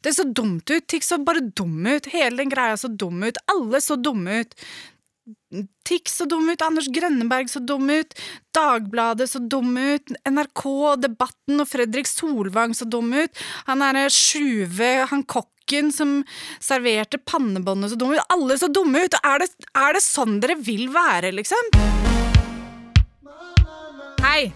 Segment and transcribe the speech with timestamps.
[0.00, 0.86] Det så dumt ut.
[0.88, 2.06] Tix så bare dum ut.
[2.12, 3.36] Hele den greia så dum ut.
[3.52, 4.56] Alle så dumme ut.
[5.86, 8.14] Tix så dum ut, Anders Grønneberg så dum ut,
[8.54, 10.62] Dagbladet så dum ut, NRK,
[11.02, 16.16] Debatten og Fredrik Solvang så dum ut, han derre Sjuve, han kokken som
[16.62, 19.18] serverte pannebåndet så dum ut, alle så dumme ut!
[19.22, 21.70] Er det, er det sånn dere vil være, liksom?
[24.24, 24.50] Hei,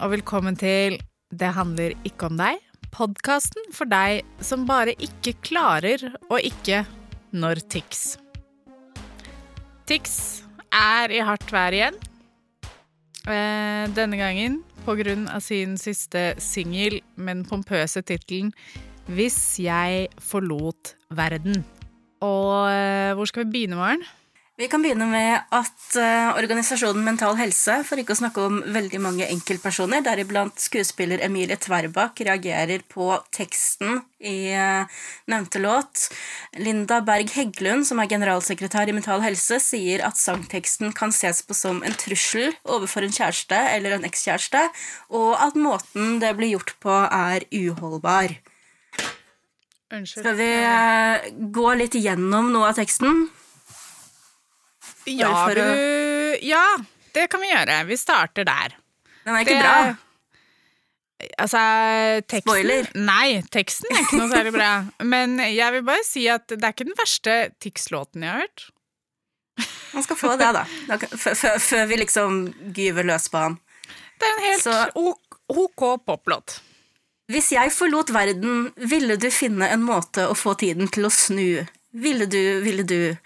[0.00, 2.60] og velkommen til Det handler ikke om deg,
[2.94, 6.84] podkasten for deg som bare ikke klarer å ikke
[7.36, 8.16] når Tix.
[9.88, 10.14] Tix
[10.74, 11.96] er i hardt vær igjen.
[13.28, 18.52] Eh, denne gangen på grunn av sin siste singel med den pompøse tittelen
[19.08, 21.64] 'Hvis jeg forlot verden'.
[22.20, 24.04] Og eh, hvor skal vi begynne, Maren?
[24.58, 28.98] Vi kan begynne med at uh, organisasjonen Mental Helse, for ikke å snakke om veldig
[29.04, 34.98] mange enkeltpersoner, deriblant skuespiller Emilie Tverbakk, reagerer på teksten i uh,
[35.30, 36.08] nevnte låt.
[36.58, 41.54] Linda Berg Heggelund, som er generalsekretær i Mental Helse, sier at sangteksten kan ses på
[41.54, 44.66] som en trussel overfor en kjæreste eller en ekskjæreste,
[45.14, 48.40] og at måten det blir gjort på, er uholdbar.
[49.94, 50.18] Unnskyld.
[50.18, 53.28] Skal vi uh, gå litt gjennom noe av teksten?
[55.16, 56.64] Ja, du Ja,
[57.14, 57.80] det kan vi gjøre.
[57.88, 58.76] Vi starter der.
[59.24, 59.96] Den er ikke Det- bra.
[61.42, 61.58] Altså,
[62.30, 62.86] teksten Spoiler.
[62.94, 64.68] Nei, teksten er ikke noe særlig bra.
[65.12, 68.68] Men jeg vil bare si at det er ikke den verste Tix-låten jeg har hørt.
[69.96, 70.62] Man skal få det, da.
[71.58, 72.36] Før vi liksom
[72.76, 73.56] gyver løs på han.
[74.20, 76.60] Det er en helt Så- ok, ok poplåt.
[77.28, 81.66] Hvis jeg forlot verden, ville du finne en måte å få tiden til å snu.
[81.92, 83.16] Ville du, ville du.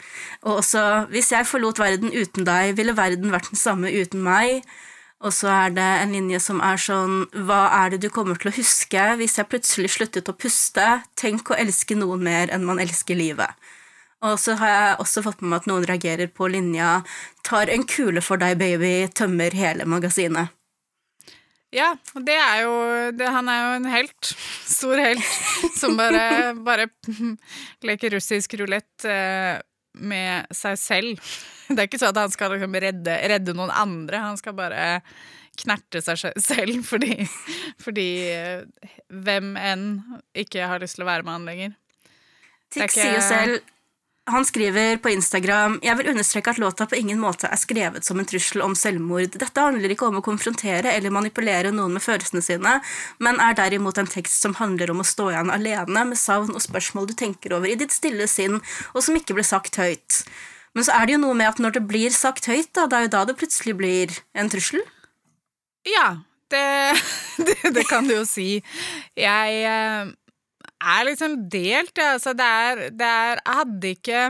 [0.46, 4.62] Og også, hvis jeg forlot verden uten deg, ville verden vært den samme uten meg.
[5.22, 8.50] Og så er det en linje som er sånn Hva er det du kommer til
[8.50, 10.86] å huske hvis jeg plutselig sluttet å puste?
[11.18, 13.50] Tenk å elske noen mer enn man elsker livet.
[14.22, 17.02] Og så har jeg også fått med meg at noen reagerer på linja
[17.46, 20.54] Tar en kule for deg, baby, tømmer hele magasinet.
[21.72, 22.72] Ja, det er jo
[23.16, 24.32] det, Han er jo en helt.
[24.68, 25.28] Stor helt.
[25.80, 26.88] Som bare, bare
[27.86, 29.56] leker russisk rulett eh,
[29.98, 31.30] med seg selv.
[31.68, 35.00] Det er ikke sånn at han skal liksom redde, redde noen andre, han skal bare
[35.62, 37.26] knerte seg selv fordi,
[37.80, 39.86] fordi eh, hvem enn
[40.44, 41.74] ikke har lyst til å være med han lenger.
[42.72, 43.58] Er Tix sier jo selv
[44.30, 48.20] Han skriver på Instagram Jeg vil understreke at låta på ingen måte er skrevet som
[48.22, 49.34] en trussel om selvmord.
[49.34, 52.76] Dette handler ikke om å konfrontere eller manipulere noen med følelsene sine,
[53.18, 56.62] men er derimot en tekst som handler om å stå igjen alene med savn og
[56.62, 58.60] spørsmål du tenker over i ditt stille sinn,
[58.94, 60.22] og som ikke ble sagt høyt.
[60.72, 63.00] Men så er det jo noe med at når det blir sagt høyt, da, det
[63.00, 64.86] er jo da det plutselig blir en trussel.
[65.88, 66.22] Ja,
[66.54, 66.64] det,
[67.46, 68.62] det, det kan du jo si.
[69.18, 70.14] Jeg eh,
[70.82, 72.16] er liksom delt, jeg.
[72.18, 74.24] Altså, det er, Jeg hadde ikke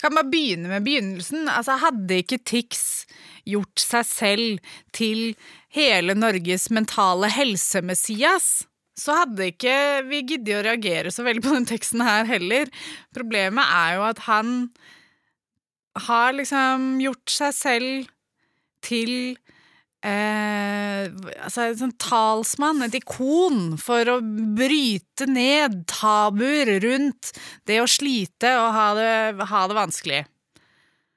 [0.00, 1.48] kan bare begynne med begynnelsen.
[1.48, 3.04] Altså, hadde ikke Tix
[3.48, 5.34] gjort seg selv til
[5.74, 8.66] hele Norges mentale helse-Messias,
[8.98, 9.74] så hadde ikke
[10.10, 12.68] vi giddet å reagere så veldig på den teksten her heller.
[13.16, 14.50] Problemet er jo at han
[16.06, 18.10] har liksom gjort seg selv
[18.84, 19.14] til
[20.06, 21.06] eh,
[21.44, 27.32] altså en sånn talsmann, et ikon, for å bryte ned tabuer rundt
[27.68, 29.10] det å slite og ha det,
[29.52, 30.22] ha det vanskelig.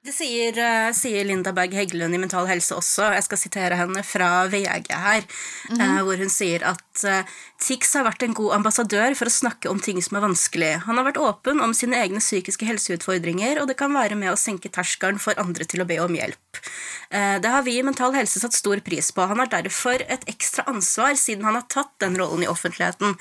[0.04, 3.06] Det sier, eh, sier Linda Berg Heggelund i Mental Helse også.
[3.14, 5.24] Jeg skal sitere henne fra VG her,
[5.72, 7.24] eh, hvor hun sier at uh,
[7.56, 10.72] Tix har vært en god ambassadør for å snakke om ting som er vanskelig.
[10.84, 14.36] Han har vært åpen om sine egne psykiske helseutfordringer, og det kan være med å
[14.36, 16.60] senke terskelen for andre til å be om hjelp.
[17.08, 19.24] Eh, det har vi i Mental Helse satt stor pris på.
[19.24, 23.16] Han har derfor et ekstra ansvar siden han har tatt den rollen i offentligheten.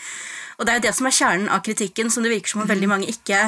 [0.57, 2.69] Og det er jo det som er kjernen av kritikken, som det virker som om
[2.69, 3.39] veldig mange ikke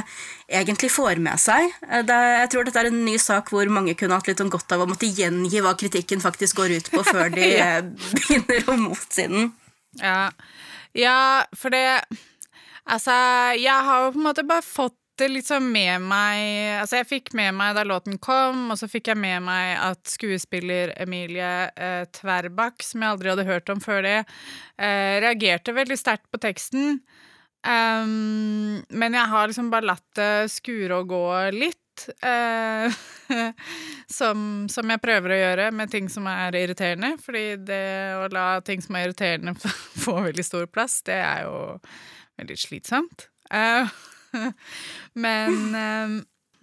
[0.50, 1.72] egentlig får med seg.
[1.90, 4.50] Eh, Det, jeg tror dette er en ny sak hvor mange kunne hatt litt om
[4.54, 7.78] godt av å måtte gjengi hva kritikken faktisk går ut på, før de Ja.
[7.78, 7.82] eh,
[8.16, 9.52] begynner å motsi den.
[10.02, 10.32] Ja.
[10.94, 11.18] ja,
[11.56, 11.86] for det
[12.86, 13.12] Altså,
[13.58, 17.34] jeg har jo på en måte bare fått det liksom med meg Altså, jeg fikk
[17.38, 22.04] med meg da låten kom, og så fikk jeg med meg at skuespiller Emilie eh,
[22.16, 24.18] Tverbakk, som jeg aldri hadde hørt om før det,
[24.78, 27.00] eh, reagerte veldig sterkt på teksten.
[27.66, 31.26] Um, men jeg har liksom bare latt det skure og gå
[31.56, 31.82] litt.
[32.28, 32.92] eh,
[34.18, 34.40] som,
[34.70, 37.16] som jeg prøver å gjøre med ting som er irriterende.
[37.24, 37.86] Fordi det
[38.20, 39.56] å la ting som er irriterende,
[40.04, 41.56] få veldig stor plass, det er jo
[42.42, 43.30] veldig slitsomt.
[43.50, 43.96] Eh,
[45.26, 46.16] men eh,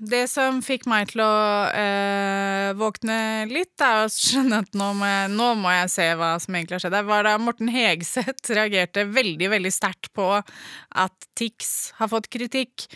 [0.03, 1.35] det som fikk meg til å
[1.79, 6.33] eh, våkne litt, er å skjønne at nå må, jeg, nå må jeg se hva
[6.43, 6.97] som egentlig har skjedd.
[6.97, 12.89] Det var da Morten Hegseth reagerte veldig, veldig sterkt på at Tix har fått kritikk.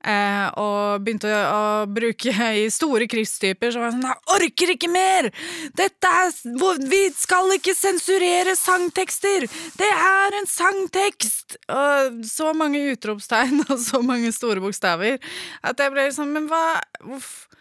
[0.00, 2.32] Eh, og begynte å, å, bruke
[2.62, 5.28] i store krigstyper som var sånn 'Jeg orker ikke mer!
[5.76, 6.30] Dette er
[6.88, 9.44] Vi skal ikke sensurere sangtekster!
[9.76, 15.20] Det er en sangtekst!' Og så mange utropstegn og så mange store bokstaver
[15.60, 17.60] at jeg ble sånn Men hva Hvorfor,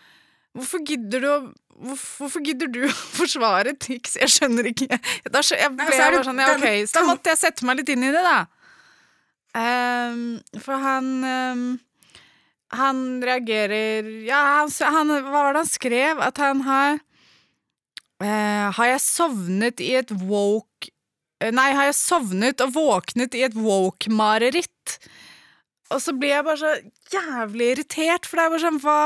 [0.55, 1.39] hvorfor gidder du å
[1.79, 4.17] Hvorfor gidder du å forsvare Tix?
[4.19, 4.97] Jeg skjønner ikke.
[5.31, 7.91] Da, jeg ble Nei, bare sånn, ja, ok, Så da måtte jeg sette meg litt
[7.93, 8.39] inn i det, da.
[9.55, 10.25] Um,
[10.59, 11.63] for han um,
[12.75, 16.21] han reagerer Ja, han, hva var det han skrev?
[16.21, 16.99] At han har
[18.21, 20.91] eh, Har jeg sovnet i et woke
[21.43, 24.99] uh, Nei, har jeg sovnet og våknet i et woke-mareritt?
[25.89, 26.73] Og så blir jeg bare så
[27.09, 29.01] jævlig irritert, for det er bare sånn Hva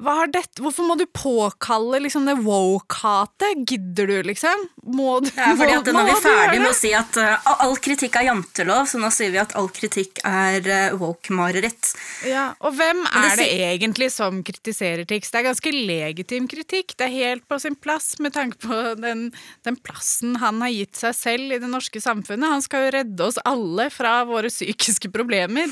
[0.00, 3.64] Hvorfor må du påkalle liksom det woke-hatet?
[3.68, 4.64] Gidder du, liksom?
[4.96, 7.76] Må du Ja, fordi at Nå er vi ferdig med å si at uh, all
[7.82, 11.92] kritikk er jantelov, så nå sier vi at all kritikk er uh, woke-mareritt.
[12.28, 15.32] Ja, og hvem er det, det egentlig som kritiserer Tix?
[15.32, 16.96] Det er ganske legitim kritikk.
[16.96, 19.28] Det er helt på sin plass med tanke på den,
[19.68, 22.56] den plassen han har gitt seg selv i det norske samfunnet.
[22.56, 25.68] Han skal jo redde oss alle fra våre psykiske problemer.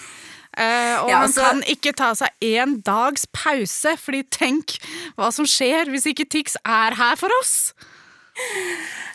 [0.58, 4.75] Uh, og ja, altså, han kan ikke ta seg én dags pause, fordi tenk
[5.14, 7.70] hva som skjer hvis ikke Tix er her for oss!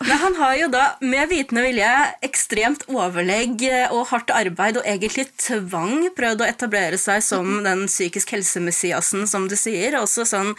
[0.04, 1.90] Men han har jo da med vitende vilje,
[2.26, 3.62] ekstremt overlegg
[3.94, 9.46] og hardt arbeid og egentlig tvang prøvd å etablere seg som den psykisk helse-messiasen, som
[9.48, 9.96] du sier.
[10.02, 10.52] Også sånn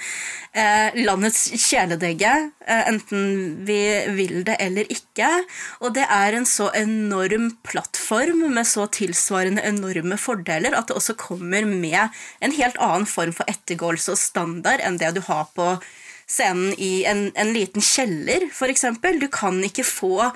[0.57, 2.33] eh, landets kjæledegge,
[2.65, 3.81] eh, enten vi
[4.17, 5.29] vil det eller ikke.
[5.85, 11.19] Og det er en så enorm plattform med så tilsvarende enorme fordeler at det også
[11.21, 15.75] kommer med en helt annen form for ettergåelse og standard enn det du har på
[16.31, 18.87] scenen i en, en liten kjeller, f.eks.
[19.21, 20.31] Du kan ikke få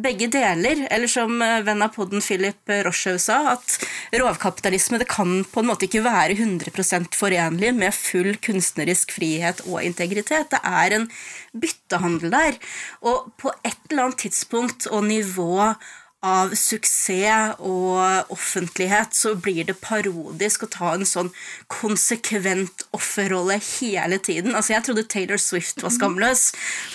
[0.00, 0.84] begge deler.
[0.90, 3.78] Eller som eh, venn av podden Philip Rochev sa, at
[4.14, 9.82] rovkapitalisme det kan på en måte ikke være 100% forenlig med full kunstnerisk frihet og
[9.84, 10.50] integritet.
[10.54, 11.10] Det er en
[11.54, 12.58] byttehandel der.
[13.06, 15.74] Og på et eller annet tidspunkt og nivå
[16.24, 21.30] av suksess og offentlighet, så blir det parodisk å ta en sånn
[21.72, 24.54] konsekvent offerrolle hele tiden.
[24.54, 26.46] Altså, Jeg trodde Taylor Swift var skamløs,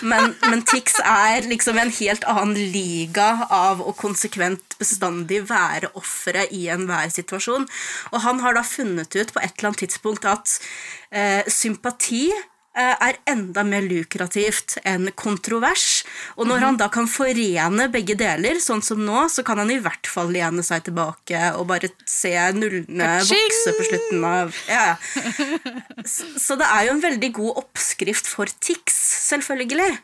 [0.02, 6.52] men, men Tix er liksom en helt annen liga av å konsekvent bestandig være offeret
[6.56, 7.68] i enhver situasjon.
[8.10, 10.58] Og han har da funnet ut på et eller annet tidspunkt at
[11.14, 12.28] eh, sympati
[12.78, 16.04] er enda mer lukrativt enn kontrovers.
[16.38, 19.80] Og når han da kan forene begge deler, sånn som nå, så kan han i
[19.82, 24.94] hvert fall lene seg tilbake og bare se nullene vokse på slutten av ja.
[26.44, 28.94] Så det er jo en veldig god oppskrift for Tix,
[29.30, 29.98] selvfølgelig.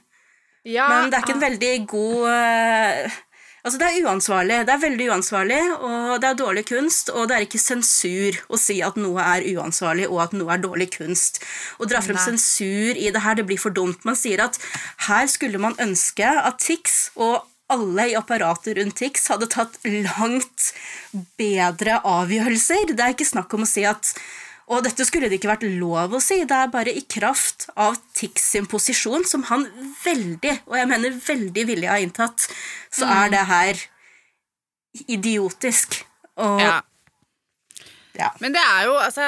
[0.67, 3.19] Ja, Men det er ikke en veldig god uh,
[3.67, 4.61] Altså, det er uansvarlig.
[4.69, 8.61] Det er veldig uansvarlig, og det er dårlig kunst, og det er ikke sensur å
[8.63, 11.41] si at noe er uansvarlig, og at noe er dårlig kunst.
[11.83, 12.29] Å dra frem Nei.
[12.29, 14.07] sensur i det her, det blir for dumt.
[14.07, 14.61] Man sier at
[15.09, 17.43] her skulle man ønske at Tix og
[17.75, 20.71] alle i apparatet rundt Tix hadde tatt langt
[21.35, 22.95] bedre avgjørelser.
[22.95, 24.15] Det er ikke snakk om å si at
[24.67, 27.95] og dette skulle det ikke vært lov å si, det er bare i kraft av
[28.19, 29.63] Tix sin posisjon, som han
[30.03, 32.49] veldig, og jeg mener veldig villig har inntatt,
[32.91, 33.15] så mm.
[33.15, 33.85] er det her
[35.15, 36.01] idiotisk.
[36.43, 36.81] Og ja.
[38.19, 38.33] ja.
[38.43, 39.27] Men det er jo altså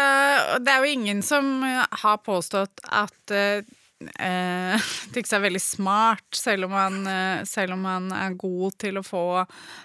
[0.61, 6.75] Det er jo ingen som har påstått at uh, Tix er veldig smart, selv om,
[6.77, 9.27] han, uh, selv om han er god til å få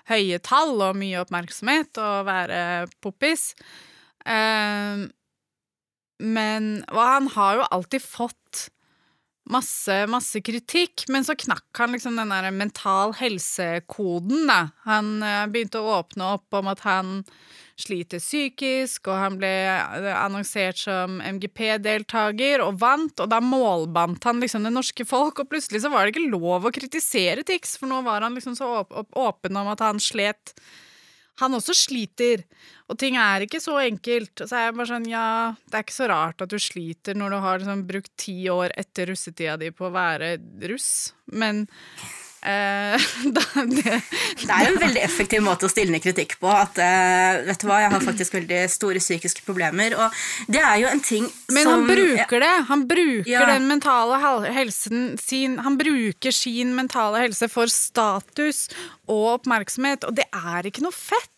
[0.10, 2.63] høye tall og mye oppmerksomhet og være
[3.06, 3.51] poppis.
[4.25, 5.12] Uh,
[6.24, 8.70] men Og han har jo alltid fått
[9.51, 14.70] masse, masse kritikk, men så knakk han liksom den der mental helse-koden, da.
[14.88, 17.18] Han uh, begynte å åpne opp om at han
[17.80, 24.44] sliter psykisk, og han ble eh, annonsert som MGP-deltaker og vant, og da målbandt han
[24.44, 27.89] liksom det norske folk, og plutselig så var det ikke lov å kritisere Tix, for
[27.89, 30.53] nå var han liksom så åpen om at han slet
[31.42, 32.44] han også sliter,
[32.92, 34.44] og ting er ikke så enkelt.
[34.44, 35.28] Så er jeg bare sånn, ja,
[35.70, 38.75] det er ikke så rart at du sliter når du har liksom brukt ti år
[38.78, 40.36] etter russetida di på å være
[40.70, 41.66] russ, men
[43.36, 43.84] da, det,
[44.42, 46.50] det, er en veldig effektiv måte å stille ned kritikk på.
[46.52, 49.96] At uh, vet du hva, jeg har faktisk veldig store psykiske problemer.
[49.96, 52.54] Og det er jo en ting Men han bruker det!
[52.70, 53.46] Han bruker ja.
[53.54, 54.20] den mentale
[54.54, 58.68] helsen sin Han bruker sin mentale helse for status
[59.10, 61.33] og oppmerksomhet, og det er ikke noe fett.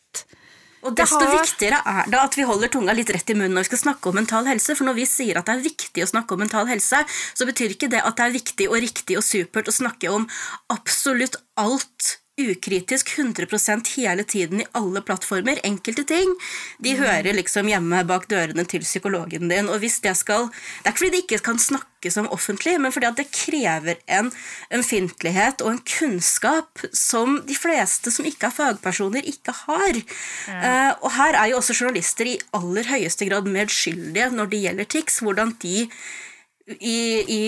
[0.85, 1.39] Og desto har...
[1.41, 4.11] viktigere er det at vi holder tunga litt rett i munnen når vi skal snakke
[4.11, 4.75] om mental helse.
[4.77, 7.73] For når vi sier at det er viktig å snakke om mental helse, så betyr
[7.75, 10.29] ikke det at det er viktig og riktig og supert å snakke om
[10.73, 15.59] absolutt alt ukritisk 100% hele tiden i alle plattformer.
[15.63, 16.33] Enkelte ting
[16.83, 16.99] de mm.
[16.99, 19.69] hører liksom hjemme bak dørene til psykologen din.
[19.71, 22.91] Og hvis det skal Det er ikke fordi det ikke kan snakkes om offentlig, men
[22.91, 24.31] fordi at det krever en
[24.75, 29.95] ømfintlighet og en kunnskap som de fleste som ikke er fagpersoner, ikke har.
[29.95, 30.59] Mm.
[30.59, 34.91] Uh, og her er jo også journalister i aller høyeste grad medskyldige når det gjelder
[34.91, 35.19] TIX.
[35.23, 35.87] Hvordan de
[36.67, 36.99] i,
[37.29, 37.41] i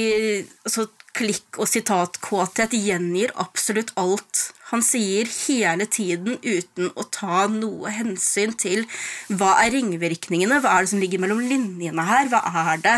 [0.66, 7.92] altså, klikk- og sitatkåthet gjengir absolutt alt han sier hele tiden uten å ta noe
[7.96, 8.84] hensyn til
[9.32, 12.44] hva er ringvirkningene, hva er det som ligger mellom linjene her, hva
[12.74, 12.98] er det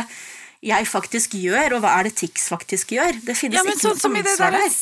[0.59, 3.15] jeg faktisk gjør, og hva er det Tix faktisk gjør?
[3.23, 4.73] Det finnes ja, ikke sånn noe ansvar der.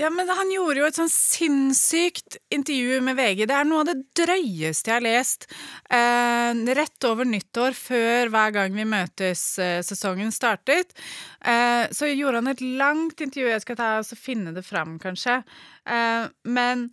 [0.00, 3.42] Ja, men Han gjorde jo et sånn sinnssykt intervju med VG.
[3.50, 5.44] Det er noe av det drøyeste jeg har lest.
[5.92, 10.96] Eh, rett over nyttår, før hver gang vi møtes eh, sesongen startet,
[11.44, 13.52] eh, så gjorde han et langt intervju.
[13.52, 15.42] Jeg skal ta og finne det fram, kanskje.
[15.84, 16.88] Eh, men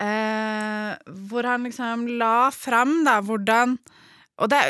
[0.00, 0.96] eh,
[1.28, 3.76] hvor han liksom la fram da hvordan
[4.42, 4.60] og det,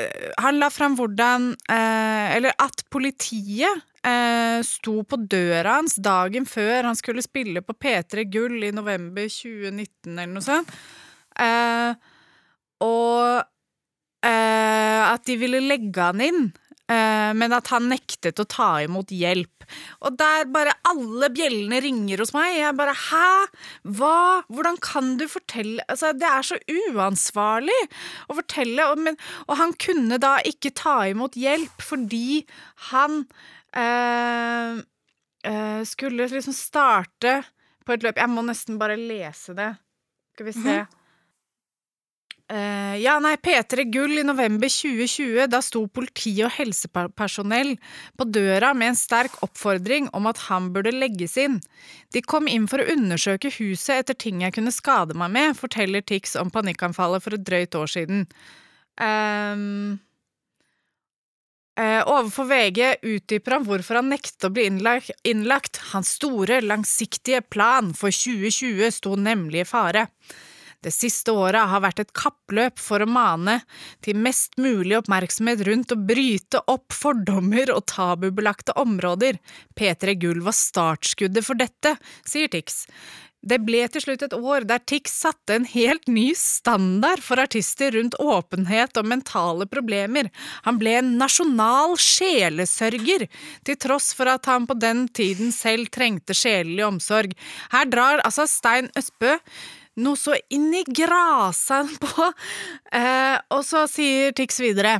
[0.42, 6.90] han la fram hvordan eh, Eller at politiet eh, sto på døra hans dagen før
[6.90, 10.74] han skulle spille på P3 Gull i november 2019, eller noe sånt.
[11.40, 11.94] Eh,
[12.84, 13.40] og
[14.26, 16.50] eh, at de ville legge han inn.
[16.92, 19.66] Eh, men at han nektet å ta imot hjelp.
[20.04, 22.56] Og der bare alle bjellene ringer hos meg.
[22.58, 23.28] Jeg bare Hæ?
[23.98, 24.42] Hva?
[24.52, 26.58] Hvordan kan du fortelle Altså, det er så
[26.92, 27.80] uansvarlig
[28.28, 28.88] å fortelle.
[28.90, 29.18] Og, men,
[29.48, 32.42] og han kunne da ikke ta imot hjelp fordi
[32.90, 33.22] han
[33.78, 34.82] øh,
[35.48, 37.40] øh, skulle liksom starte
[37.86, 39.72] på et løp Jeg må nesten bare lese det.
[40.34, 40.60] Skal vi se.
[40.60, 41.01] Mm -hmm.
[42.52, 45.46] Uh, ja, nei, P3 Gull i november 2020.
[45.48, 47.78] Da sto politi og helsepersonell
[48.20, 51.62] på døra med en sterk oppfordring om at han burde legges inn.
[52.12, 56.04] De kom inn for å undersøke huset etter ting jeg kunne skade meg med, forteller
[56.04, 58.28] Tix om panikkanfallet for et drøyt år siden.
[59.00, 59.96] Um,
[61.80, 65.80] overfor VG utdyper han hvorfor han nektet å bli innlagt.
[65.94, 70.10] Hans store, langsiktige plan for 2020 sto nemlig i fare.
[70.82, 73.60] Det siste året har vært et kappløp for å mane
[74.04, 79.38] til mest mulig oppmerksomhet rundt å bryte opp fordommer og tabubelagte områder.
[79.78, 81.96] P3 Gull var startskuddet for dette,
[82.26, 82.86] sier Tix.
[83.42, 87.90] Det ble til slutt et år der Tix satte en helt ny standard for artister
[87.96, 90.30] rundt åpenhet og mentale problemer.
[90.62, 93.26] Han ble en nasjonal sjelesørger,
[93.66, 97.34] til tross for at han på den tiden selv trengte sjelelig omsorg.
[97.74, 99.34] Her drar altså Stein Østbø
[100.00, 102.28] noe så inn i grasen på
[102.96, 104.94] eh, Og så sier Tix videre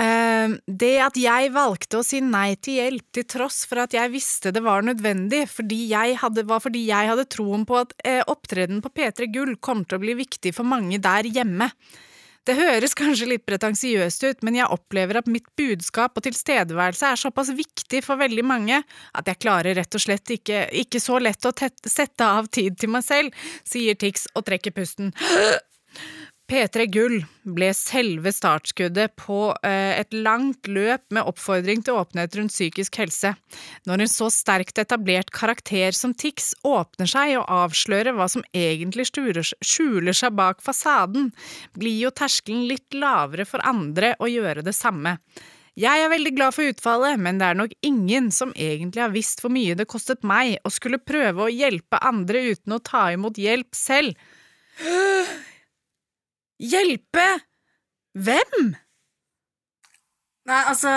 [0.00, 4.12] eh, Det at jeg valgte å si nei til hjelp til tross for at jeg
[4.14, 8.80] visste det var nødvendig, fordi hadde, var fordi jeg hadde troen på at eh, opptredenen
[8.84, 11.68] på P3 Gull kom til å bli viktig for mange der hjemme.
[12.48, 17.20] Det høres kanskje litt pretensiøst ut, men jeg opplever at mitt budskap og tilstedeværelse er
[17.20, 21.44] såpass viktig for veldig mange at jeg klarer rett og slett ikke, ikke så lett
[21.44, 23.36] å tette, sette av tid til meg selv,
[23.68, 25.12] sier Tix og trekker pusten.
[26.50, 32.50] P3 Gull ble selve startskuddet på eh, et langt løp med oppfordring til åpenhet rundt
[32.50, 33.30] psykisk helse.
[33.86, 39.06] Når en så sterkt etablert karakter som Tix åpner seg og avslører hva som egentlig
[39.12, 41.28] skjuler seg bak fasaden,
[41.78, 45.20] blir jo terskelen litt lavere for andre å gjøre det samme.
[45.78, 49.44] Jeg er veldig glad for utfallet, men det er nok ingen som egentlig har visst
[49.44, 53.38] hvor mye det kostet meg å skulle prøve å hjelpe andre uten å ta imot
[53.38, 54.18] hjelp selv.
[56.60, 57.26] Hjelpe
[58.20, 58.70] hvem?
[60.50, 60.92] Nei, altså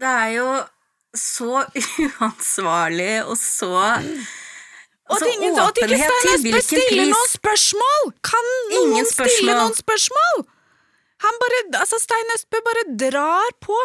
[0.00, 0.50] Det er jo
[1.16, 3.72] så uansvarlig og så
[5.10, 8.10] og at ingen at ikke Stein Espe stiller noen spørsmål!
[8.22, 10.44] Kan noen stille noen spørsmål?
[11.20, 13.76] Han bare, altså Stein Østbø bare drar på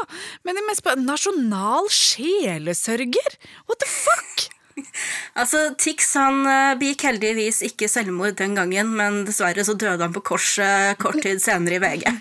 [0.47, 3.39] med det mest på Nasjonal sjelesørger!
[3.65, 4.45] What the fuck?
[5.39, 10.15] altså, Tix han uh, begikk heldigvis ikke selvmord den gangen, men dessverre så døde han
[10.15, 12.03] på korset kort tid senere i VG.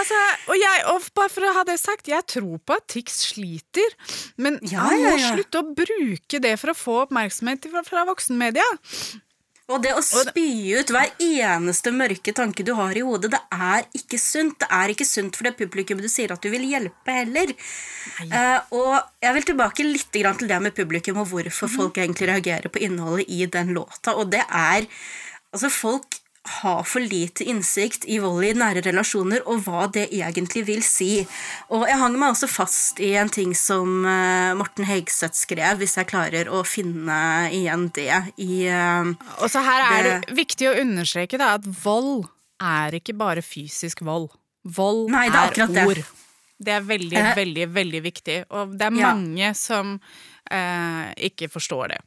[0.00, 0.18] altså,
[0.48, 3.90] og, jeg, og bare for å ha det sagt, jeg tror på at Tix sliter,
[4.42, 5.34] men ja, han må ja, ja.
[5.36, 8.68] slutte å bruke det for å få oppmerksomhet fra, fra voksenmedia.
[9.70, 13.86] Og det å spy ut hver eneste mørke tanke du har i hodet, det er
[13.96, 14.56] ikke sunt.
[14.60, 17.54] Det er ikke sunt for det publikummet du sier at du vil hjelpe, heller.
[18.26, 21.76] Uh, og jeg vil tilbake litt til det med publikum og hvorfor mm.
[21.76, 24.16] folk egentlig reagerer på innholdet i den låta.
[24.18, 24.88] Og det er
[25.52, 30.64] Altså, folk har for lite innsikt i vold i nære relasjoner og hva det egentlig
[30.66, 31.22] vil si.
[31.70, 35.94] Og jeg hang meg også fast i en ting som uh, Morten Hegseth skrev, hvis
[36.00, 37.20] jeg klarer å finne
[37.54, 38.10] igjen det
[38.42, 42.26] i uh, Og så her er det, det viktig å understreke da, at vold
[42.62, 44.32] er ikke bare fysisk vold.
[44.66, 46.02] Vold Nei, er, er ord.
[46.62, 46.74] Det.
[46.74, 47.34] er veldig, eh.
[47.38, 48.38] veldig, veldig viktig.
[48.54, 49.54] Og det er mange ja.
[49.58, 49.98] som
[50.52, 51.98] ikke forstår det.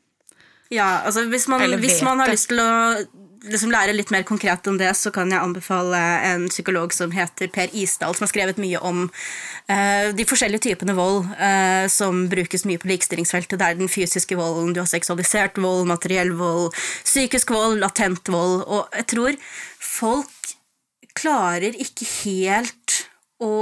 [0.69, 2.69] Ja, altså hvis man, hvis man har lyst til å
[3.49, 5.99] liksom lære litt mer konkret om det, så kan jeg anbefale
[6.29, 10.95] en psykolog som heter Per Isdal, som har skrevet mye om uh, de forskjellige typene
[10.97, 13.59] vold uh, som brukes mye på likestillingsfeltet.
[13.61, 16.71] Det er den fysiske volden, du har seksualisert vold, materiell vold,
[17.05, 18.63] psykisk vold, latent vold.
[18.65, 19.39] Og jeg tror
[19.79, 20.55] folk
[21.15, 23.01] klarer ikke helt
[23.43, 23.53] å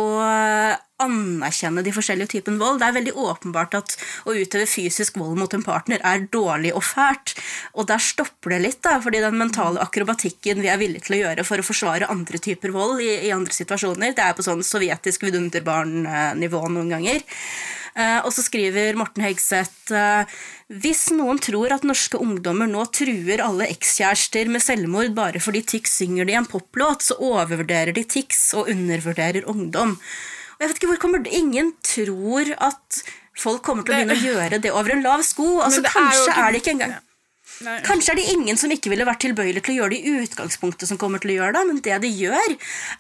[1.04, 2.80] anerkjenne de forskjellige typene vold.
[2.82, 3.96] Det er veldig åpenbart at
[4.28, 7.36] å utøve fysisk vold mot en partner er dårlig og fælt.
[7.78, 11.22] Og der stopper det litt, da, fordi den mentale akrobatikken vi er villige til å
[11.26, 14.66] gjøre for å forsvare andre typer vold i, i andre situasjoner, det er på sånn
[14.66, 17.24] sovjetisk vidunderbarn-nivå noen ganger.
[17.94, 20.26] Uh, og så skriver Morten Hegseth uh,
[20.82, 26.00] hvis noen tror at norske ungdommer nå truer alle ekskjærester med selvmord bare fordi Tix
[26.00, 30.00] synger det i en poplåt, så overvurderer de Tix og undervurderer ungdom.
[30.64, 33.04] Jeg vet ikke hvor kommer det Ingen tror at
[33.38, 35.58] folk kommer til å begynne å gjøre det over en lav sko.
[35.66, 36.44] Altså, kanskje er, ikke...
[36.44, 37.02] er det ikke engang
[37.64, 37.78] Nei.
[37.86, 40.90] Kanskje er det ingen som ikke ville vært tilbøyelig til å gjøre det i utgangspunktet,
[40.90, 42.56] som kommer til å gjøre det, men det de gjør,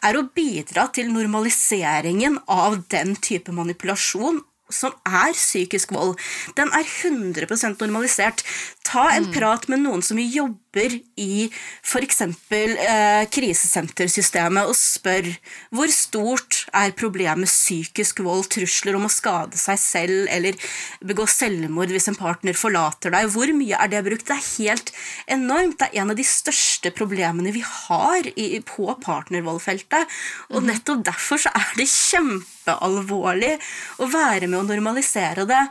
[0.07, 4.43] er å bidra til normaliseringen av den type manipulasjon
[4.73, 6.15] som er psykisk vold,
[6.57, 8.45] den er 100% normalisert.
[8.87, 9.33] Ta en mm.
[9.35, 11.49] prat med noen som jobber i
[11.83, 12.21] f.eks.
[12.23, 15.29] Eh, krisesentersystemet, og spør
[15.73, 20.57] hvor stort er problemet psykisk vold, trusler om å skade seg selv eller
[21.05, 23.29] begå selvmord hvis en partner forlater deg.
[23.33, 24.27] Hvor mye er det brukt?
[24.27, 24.93] Det er helt
[25.27, 25.79] enormt.
[25.79, 30.19] Det er en av de største problemene vi har i, på partnervoldfeltet.
[30.51, 30.69] Og mm.
[30.71, 33.55] nettopp derfor så er det kjempealvorlig
[34.01, 35.65] å være med å normalisere det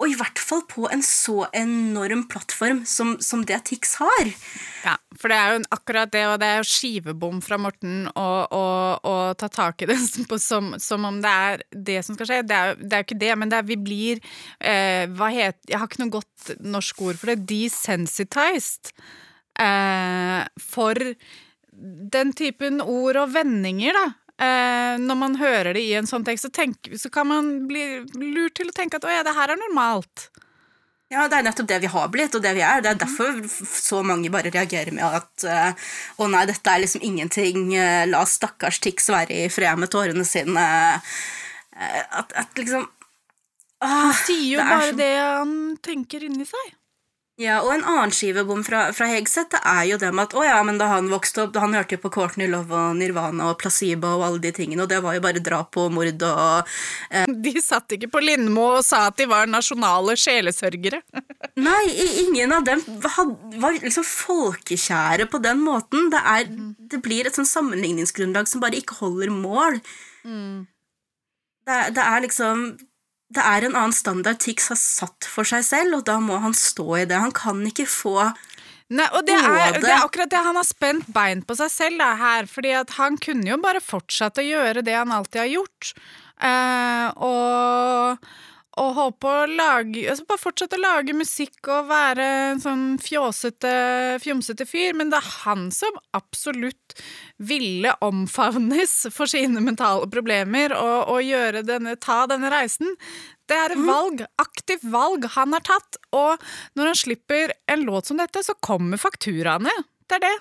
[0.00, 4.30] og i hvert fall på en så enorm plattform som, som det Tix har.
[4.86, 8.62] Ja, for det er jo akkurat det, og det er jo skivebom fra Morten å
[9.36, 9.98] ta tak i det
[10.40, 12.40] som, som, om det er det som skal skje.
[12.48, 14.24] Det er, det er jo ikke det, men det er, vi blir
[14.58, 17.44] eh, Hva het Jeg har ikke noe godt norsk ord for det.
[17.50, 18.94] Desensitized
[19.60, 20.96] eh, for
[22.16, 24.08] den typen ord og vendinger, da
[24.40, 28.02] eh, når man hører det i en sånn tekst, så, tenk, så, kan man bli
[28.18, 30.30] lurt til å tenke at å ja, det her er normalt.
[31.10, 32.82] Ja, det er nettopp det vi har blitt, og det vi er.
[32.84, 35.46] Det er derfor så mange bare reagerer med at
[36.22, 37.72] å nei, dette er liksom ingenting,
[38.06, 40.68] la stakkars Tix være i fred med tårene sine.
[41.74, 42.86] Uh, at, at, liksom
[43.80, 44.96] Han sier jo bare så...
[44.98, 46.74] det han tenker inni seg.
[47.40, 50.58] Ja, og en annen skivebom fra, fra Hegseth er jo det med at å ja,
[50.66, 54.10] men da han vokste opp, han hørte jo på Courtney Love og Nirvana og Placebo
[54.18, 56.68] og alle de tingene, og det var jo bare drap og mord og
[57.08, 57.24] eh.
[57.46, 61.00] De satt ikke på Lindmo og sa at de var nasjonale sjelesørgere.
[61.68, 61.80] Nei,
[62.26, 66.10] ingen av dem var liksom folkekjære på den måten.
[66.12, 66.52] Det, er,
[66.92, 69.80] det blir et sånn sammenligningsgrunnlag som bare ikke holder mål.
[70.28, 70.68] Mm.
[71.64, 72.68] Det, det er liksom
[73.30, 76.54] det er en annen standard Tix har satt for seg selv, og da må han
[76.56, 77.18] stå i det.
[77.20, 78.16] Han kan ikke få
[78.90, 82.00] Nei, og det er, det er, akkurat det han har spent bein på seg selv
[82.02, 82.48] da, her.
[82.50, 85.92] fordi han kunne jo bare fortsatt å gjøre det han alltid har gjort.
[86.42, 88.26] Eh, og
[88.80, 93.72] og håpe å lage altså Bare fortsette å lage musikk og være en sånn fjåsete,
[94.22, 96.96] fjomsete fyr, men det er han som absolutt
[97.36, 102.96] ville omfavnes for sine mentale problemer og, og denne, ta denne reisen.
[103.50, 103.90] Det er et mhm.
[103.90, 106.40] valg, aktivt valg han har tatt, og
[106.78, 109.74] når han slipper en låt som dette, så kommer fakturaene.
[110.06, 110.36] Det er det.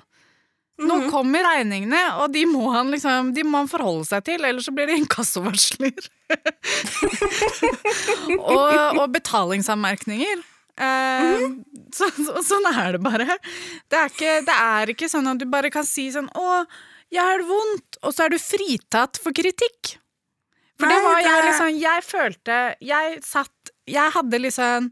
[0.79, 1.07] Nå mhm.
[1.11, 4.73] kommer regningene, og de må han liksom, de må han forholde seg til, ellers så
[4.75, 6.07] blir det inkassovarsler.
[8.37, 10.45] og, og, betalingsanmerkninger.
[10.79, 11.57] Eh, mm.
[11.91, 13.27] så, så, sånn er det bare.
[13.91, 16.61] Det er, ikke, det er, ikke, sånn at du bare kan si sånn 'Å,
[17.11, 19.97] jeg har det vondt', og så er du fritatt for kritikk.
[20.79, 24.85] For Nei, det var jeg liksom Jeg følte Jeg satt Jeg hadde liksom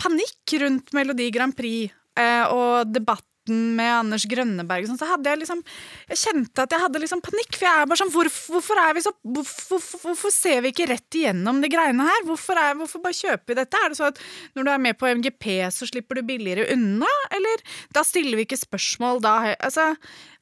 [0.00, 5.28] panikk rundt Melodi Grand Prix eh, og debatt Debatten med Anders Grønneberg, sånn, så hadde
[5.30, 5.62] jeg liksom
[6.08, 7.56] Jeg kjente at jeg hadde liksom panikk.
[7.56, 10.86] For jeg er bare sånn Hvorfor, hvorfor er vi så hvorfor, hvorfor, ser vi ikke
[10.90, 12.22] rett igjennom de greiene her?
[12.26, 13.76] Hvorfor, er, hvorfor bare kjøper vi dette?
[13.82, 14.20] Er det så at
[14.54, 17.10] når du er med på MGP, så slipper du billigere unna?
[17.34, 19.92] Eller da stiller vi ikke spørsmål da Altså,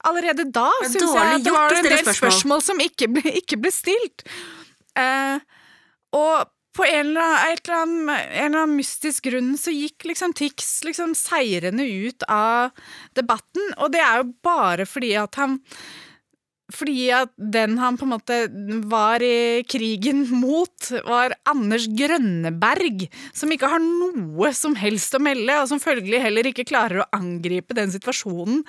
[0.05, 2.17] allerede da syns jeg at det var en del spørsmål.
[2.19, 4.25] spørsmål som ikke ble, ikke ble stilt.
[4.99, 5.41] Eh,
[6.17, 10.35] og på en eller, annen, eller annen, en eller annen mystisk grunn så gikk liksom
[10.37, 12.71] Tix liksom seirende ut av
[13.17, 15.59] debatten, og det er jo bare fordi at han
[16.75, 18.37] fordi at den han på en måte
[18.91, 25.59] var i krigen mot, var Anders Grønneberg, som ikke har noe som helst å melde,
[25.61, 28.63] og som følgelig heller ikke klarer å angripe den situasjonen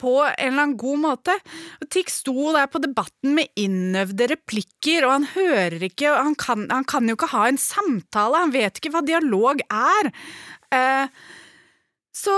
[0.00, 1.38] på en eller annen god måte.
[1.80, 6.38] Og Tix sto der på debatten med innøvde replikker, og han hører ikke, og han
[6.40, 10.12] kan, han kan jo ikke ha en samtale, han vet ikke hva dialog er.
[10.74, 11.06] Eh,
[12.14, 12.34] så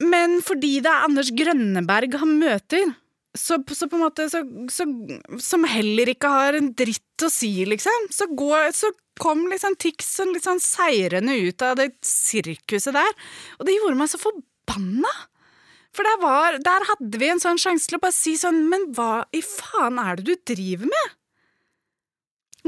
[0.00, 2.94] Men fordi det er Anders Grønneberg han møter,
[3.38, 4.40] så, så på en måte så,
[4.72, 4.86] så,
[5.38, 8.08] Som heller ikke har en dritt å si, liksom.
[8.14, 8.90] Så, går, så
[9.20, 13.12] kom liksom sånn litt sånn seirende ut av det sirkuset der.
[13.58, 15.12] Og det gjorde meg så forbanna!
[15.90, 18.84] For der, var, der hadde vi en sånn sjanse til å bare si sånn Men
[18.94, 21.16] hva i faen er det du driver med?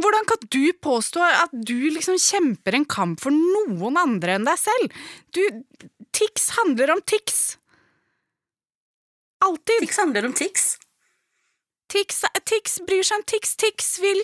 [0.03, 4.59] Hvordan kan du påstå at du liksom kjemper en kamp for noen andre enn deg
[4.59, 5.03] selv?
[5.37, 5.42] Du,
[6.16, 7.59] Tix handler om Tix.
[9.42, 9.83] Alltid.
[9.85, 10.72] Tix handler om Tix.
[11.92, 13.57] Tix, Tix bryr seg om Tix.
[13.61, 14.20] Tix vil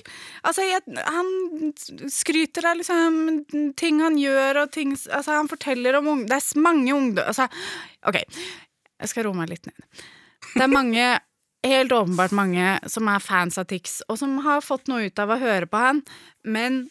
[0.46, 1.72] Altså, jeg, han
[2.12, 6.24] skryter av liksom ting han gjør, og ting Altså, han forteller om.
[6.28, 7.26] Det er mange ungdom...
[7.26, 7.48] Altså,
[8.08, 10.04] OK, jeg skal roe meg litt ned.
[10.54, 11.08] Det er mange
[11.66, 15.32] Helt åpenbart mange som er fans av Tix, og som har fått noe ut av
[15.34, 16.04] å høre på han,
[16.46, 16.84] men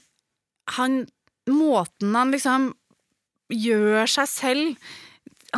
[0.76, 1.06] han
[1.48, 2.66] Måten han liksom
[3.48, 4.90] gjør seg selv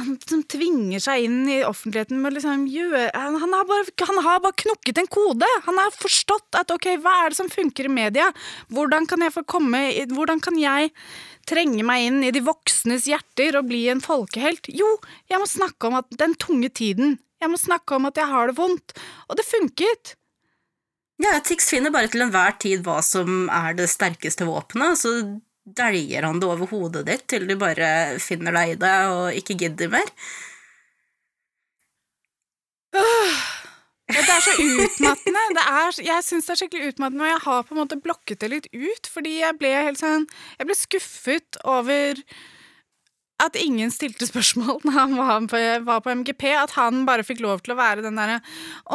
[0.03, 4.43] han som tvinger seg inn i offentligheten med liksom han, han, har bare, han har
[4.43, 5.49] bare knukket en kode!
[5.65, 8.29] Han har forstått at ok, hva er det som funker i media?
[8.73, 9.81] Hvordan kan jeg få komme
[10.12, 10.93] Hvordan kan jeg
[11.49, 14.69] trenge meg inn i de voksnes hjerter og bli en folkehelt?
[14.71, 14.97] Jo,
[15.31, 17.17] jeg må snakke om den tunge tiden.
[17.39, 18.95] Jeg må snakke om at jeg har det vondt.
[19.29, 20.15] Og det funket!
[21.19, 25.12] Ja, Tix finner bare til enhver tid hva som er det sterkeste våpenet, så
[25.75, 29.58] dæljer han det over hodet ditt til du bare finner deg i det og ikke
[29.60, 30.13] gidder mer.
[34.10, 35.41] Ja, det er så utmattende.
[35.62, 38.49] Er, jeg syns det er skikkelig utmattende, og jeg har på en måte blokket det
[38.49, 40.25] litt ut, fordi jeg ble helt sånn
[40.58, 42.23] Jeg ble skuffet over
[43.39, 46.47] at ingen stilte spørsmål når han var på, var på MGP.
[46.58, 48.41] At han bare fikk lov til å være den derre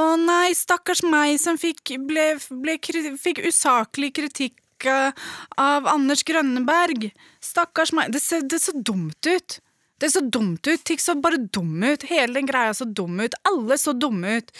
[0.00, 2.78] Å nei, stakkars meg som fikk, ble, ble,
[3.20, 5.28] fikk usaklig kritikk eh,
[5.60, 7.10] av Anders Grønneberg.
[7.44, 8.12] Stakkars meg.
[8.14, 9.60] Det ser, det så dumt ut.
[10.00, 10.82] Det så dumt ut.
[10.84, 12.08] Tix så bare dum ut.
[12.10, 13.36] Hele den greia så dum ut.
[13.48, 14.52] Alle så dumme ut.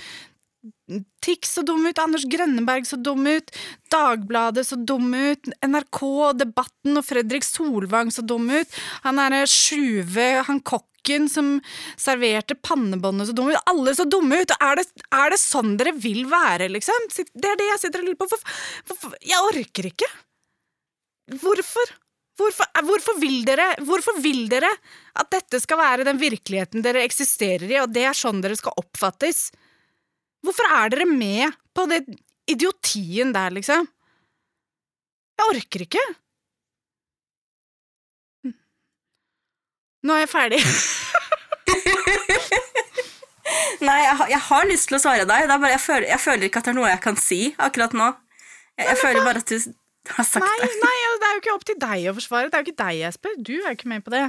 [1.25, 3.51] Tix så dum ut, Anders Grønneberg så dum ut,
[3.93, 6.01] Dagbladet så dum ut, NRK
[6.41, 10.61] Debatten og Fredrik Solvang så dum ut, han er Sjuve, han
[11.05, 11.61] kokken som
[11.97, 14.51] serverte pannebåndet så dumme ut, alle så dumme ut!
[14.61, 17.09] Er det, er det sånn dere vil være, liksom?
[17.11, 18.29] Det er det jeg sitter og lurer på.
[18.31, 20.09] Hvorfor, hvorfor, jeg orker ikke!
[21.41, 21.95] Hvorfor?
[22.35, 24.71] Hvorfor, eh, hvorfor, vil dere, hvorfor vil dere
[25.15, 28.75] at dette skal være den virkeligheten dere eksisterer i, og det er sånn dere skal
[28.81, 29.51] oppfattes?
[30.45, 32.03] Hvorfor er dere med på det
[32.51, 33.87] idiotien der, liksom?
[35.35, 36.03] Jeg orker ikke.
[40.05, 40.61] Nå er jeg ferdig.
[43.85, 46.21] Nei, jeg, har- jeg har lyst til å svare deg, det bare, jeg, føler, jeg
[46.23, 48.07] føler ikke at det er noe jeg kan si akkurat nå.
[48.79, 49.57] Jeg, jeg føler bare at du
[50.15, 50.71] har sagt Nei, det.
[50.83, 52.49] nei, det er jo ikke opp til deg å forsvare.
[52.51, 53.37] Det er jo ikke deg jeg spør.
[53.39, 54.25] Du er jo ikke med på det.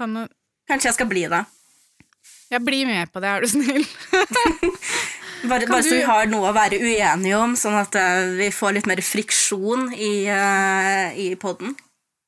[0.00, 0.20] Faen,
[0.70, 1.42] Kanskje jeg skal bli det.
[2.50, 3.84] Jeg blir med på det, er du snill.
[5.40, 5.86] Bare, bare du...
[5.88, 9.00] så vi har noe å være uenige om, sånn at uh, vi får litt mer
[9.00, 11.72] friksjon i, uh, i poden.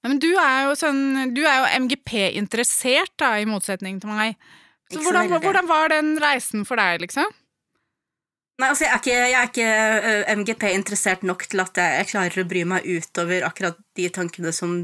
[0.03, 4.35] Men du er jo sånn Du er jo MGP-interessert, da, i motsetning til meg.
[4.91, 7.31] Så så hvordan, hvordan var den reisen for deg, liksom?
[8.61, 9.69] Nei, altså, jeg er ikke, jeg er ikke
[10.05, 14.53] uh, MGP-interessert nok til at jeg, jeg klarer å bry meg utover akkurat de tankene
[14.55, 14.83] som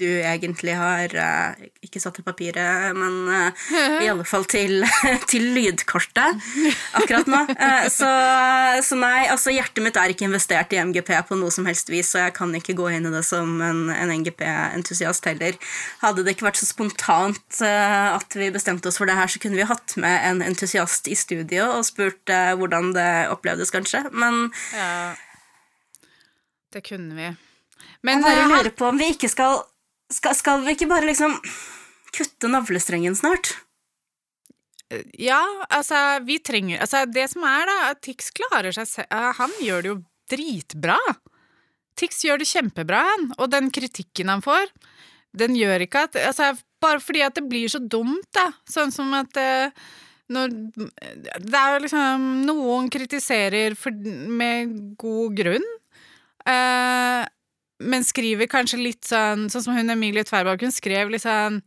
[0.00, 3.64] du egentlig har eh, ikke satt til papiret, men eh,
[4.04, 4.82] i alle fall til,
[5.30, 6.40] til lydkortet
[6.98, 7.42] akkurat nå.
[7.54, 8.08] Eh, så,
[8.86, 12.10] så nei, altså hjertet mitt er ikke investert i MGP på noe som helst vis,
[12.14, 15.58] så jeg kan ikke gå inn i det som en, en MGP-entusiast heller.
[16.02, 19.60] Hadde det ikke vært så spontant at vi bestemte oss for det her, så kunne
[19.60, 24.06] vi hatt med en entusiast i studio og spurt hvordan det opplevdes, kanskje.
[24.12, 25.14] Men Ja.
[26.74, 27.36] Det kunne vi.
[28.02, 29.62] Men bare eh, lurer på om vi ikke skal
[30.12, 31.36] skal, skal vi ikke bare liksom
[32.14, 33.54] kutte navlestrengen snart.
[35.18, 35.40] Ja,
[35.72, 39.80] altså, vi trenger Altså, det som er, da, at Tix klarer seg selv Han gjør
[39.82, 39.96] det jo
[40.30, 40.98] dritbra.
[41.98, 43.26] Tix gjør det kjempebra, han.
[43.38, 44.70] Og den kritikken han får,
[45.36, 48.50] den gjør ikke at Altså, bare fordi at det blir så dumt, da.
[48.70, 49.72] Sånn som at eh,
[50.32, 55.66] når Det er jo liksom Noen kritiserer for, med god grunn.
[56.44, 57.24] Eh,
[57.84, 61.60] men skriver kanskje litt sånn Sånn som hun Emilie Tverrbakk, hun skrev litt sånn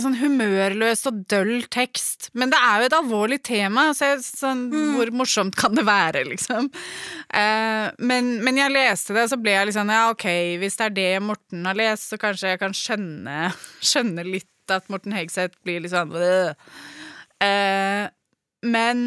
[0.00, 2.30] Sånn humørløs og døll tekst.
[2.38, 4.92] Men det er jo et alvorlig tema, så jeg, sånn, mm.
[4.96, 6.70] hvor morsomt kan det være, liksom?
[7.28, 10.26] Eh, men, men, jeg leste det, og så ble jeg litt sånn Ja, ok,
[10.62, 13.50] hvis det er det Morten har lest, så kanskje jeg kan skjønne,
[13.90, 16.14] skjønne litt at Morten Hegseth blir litt sånn
[17.44, 18.04] eh,
[18.64, 19.04] Men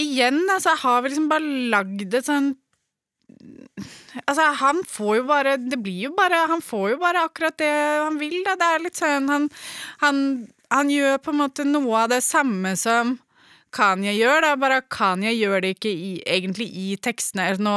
[0.00, 2.54] igjen, altså, har vi liksom bare lagd et sånn
[4.24, 7.70] Altså, han får jo bare Det blir jo bare Han får jo bare akkurat det
[8.04, 8.54] han vil, da.
[8.60, 9.48] Det er litt sånn Han,
[10.04, 10.20] han,
[10.70, 13.16] han gjør på en måte noe av det samme som
[13.74, 17.48] Kanye gjør, da, bare Kanye gjør det ikke i, egentlig i tekstene.
[17.58, 17.72] Nå,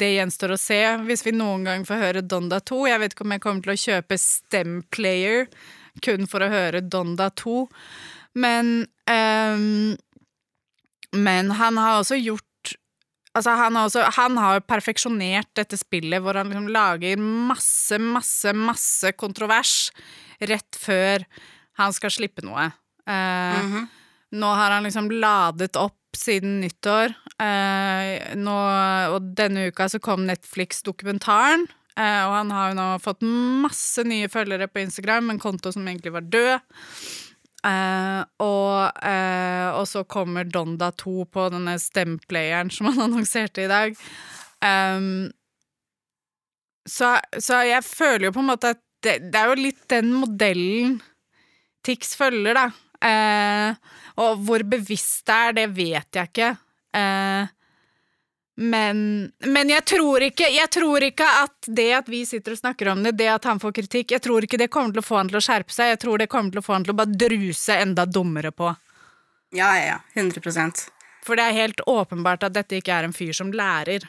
[0.00, 2.78] det gjenstår å se hvis vi noen gang får høre Donda 2.
[2.88, 5.44] Jeg vet ikke om jeg kommer til å kjøpe Stemplayer
[6.04, 7.66] kun for å høre Donda 2,
[8.40, 9.92] men um,
[11.12, 12.46] Men han har også gjort
[13.32, 18.52] Altså, han, har også, han har perfeksjonert dette spillet hvor han liksom lager masse, masse,
[18.52, 19.88] masse kontrovers
[20.42, 21.24] rett før
[21.80, 22.68] han skal slippe noe.
[23.08, 23.86] Uh, mm -hmm.
[24.32, 28.56] Nå har han liksom ladet opp siden nyttår, Uh, nå,
[29.16, 31.66] og denne uka så kom Netflix-dokumentaren.
[31.92, 35.86] Uh, og han har jo nå fått masse nye følgere på Instagram, en konto som
[35.88, 36.62] egentlig var død.
[37.62, 43.70] Uh, og, uh, og, så kommer Donda 2 på denne stemplayeren som han annonserte i
[43.70, 43.94] dag.
[44.62, 45.30] Um,
[46.88, 50.10] så, så, jeg føler jo på en måte at det, det er jo litt den
[50.14, 51.00] modellen
[51.82, 52.68] Tix følger, da.
[53.02, 56.50] Uh, og hvor bevisst det er, det vet jeg ikke.
[56.94, 57.50] Uh,
[58.56, 62.90] men, men jeg, tror ikke, jeg, tror ikke, at det at vi sitter og snakker
[62.92, 65.20] om det, det at han får kritikk, jeg tror ikke det kommer til å få
[65.22, 65.94] han til å skjerpe seg.
[65.94, 68.74] Jeg tror det kommer til å få han til å bare druse enda dummere på.
[69.56, 69.98] Ja, ja, ja.
[70.20, 70.42] 100
[71.24, 74.04] For det er helt åpenbart at dette ikke er en fyr som lærer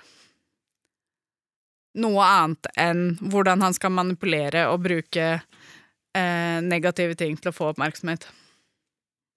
[1.93, 7.69] noe annet enn hvordan han skal manipulere og bruke eh, negative ting til å få
[7.73, 8.25] oppmerksomhet.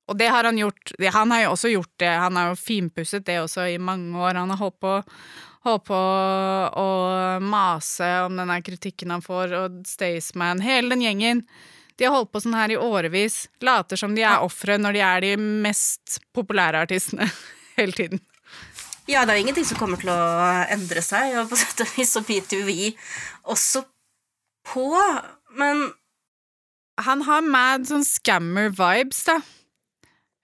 [0.06, 0.92] Og det har han gjort.
[1.12, 2.12] Han har jo også gjort det.
[2.22, 4.38] Han har jo finpusset det også i mange år.
[4.38, 4.92] Han har holdt på,
[5.66, 6.02] holdt på
[6.82, 6.90] å
[7.42, 11.42] mase om denne kritikken han får, og Staysman Hele den gjengen.
[11.96, 13.46] De har holdt på sånn her i årevis.
[13.64, 15.34] Later som de er ofre når de er de
[15.66, 17.28] mest populære artistene
[17.78, 18.22] hele tiden.
[19.06, 20.22] Ja, det er jo ingenting som kommer til å
[20.74, 22.90] endre seg, og på sett og vis så biter jo vi
[23.46, 23.84] også
[24.66, 24.88] på,
[25.58, 25.88] men
[27.06, 29.34] Han har mad sånn scammer-vibes, da.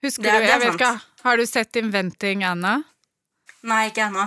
[0.03, 2.81] Husker det, du, jeg vet ikke, Har du sett Inventing Anna?
[3.63, 4.25] Nei, ikke ennå.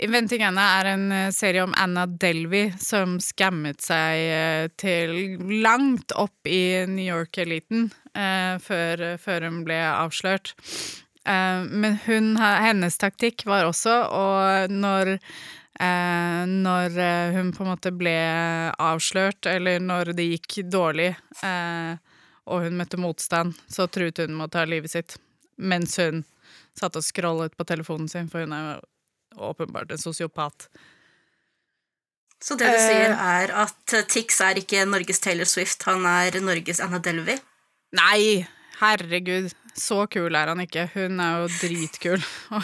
[0.00, 6.14] Inventing Anna er en eh, serie om Anna Delvey som skammet seg eh, til langt
[6.16, 10.54] opp i New York-eliten eh, før, før, hun ble avslørt.
[11.28, 17.74] Eh, men hun, hennes taktikk var også og når eh, når eh, hun på en
[17.74, 18.16] måte ble
[18.80, 21.12] avslørt, eller når det gikk dårlig
[21.44, 22.00] eh,
[22.50, 25.16] og hun møtte motstand, så truet hun med å ta livet sitt
[25.60, 26.24] mens hun
[26.78, 30.68] satt og scrollet på telefonen sin, for hun er jo åpenbart en sosiopat.
[32.40, 36.40] Så det du uh, sier, er at Tix er ikke Norges Taylor Swift, han er
[36.40, 37.36] Norges Anna Delvey?
[37.96, 38.46] Nei,
[38.80, 39.52] herregud.
[39.76, 40.86] Så kul er han ikke.
[40.94, 42.22] Hun er jo dritkul.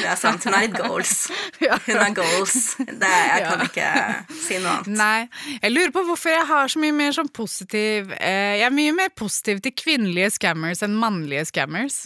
[0.00, 0.44] det er sant.
[0.46, 1.14] Hun er litt goals.
[1.86, 2.56] Hun er goals.
[2.78, 3.92] Det, jeg kan ikke
[4.32, 4.90] si noe annet.
[4.98, 5.54] Nei.
[5.62, 8.96] Jeg lurer på hvorfor jeg har så mye mer sånn positiv eh, Jeg er mye
[8.96, 12.04] mer positiv til kvinnelige scammers enn mannlige scammers.